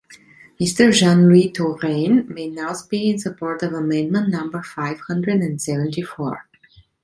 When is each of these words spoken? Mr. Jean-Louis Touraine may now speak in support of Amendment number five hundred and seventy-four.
Mr. 0.59 0.91
Jean-Louis 0.91 1.51
Touraine 1.51 2.25
may 2.27 2.49
now 2.49 2.73
speak 2.73 3.13
in 3.13 3.19
support 3.19 3.61
of 3.61 3.73
Amendment 3.73 4.29
number 4.29 4.63
five 4.63 4.99
hundred 5.01 5.41
and 5.41 5.61
seventy-four. 5.61 6.47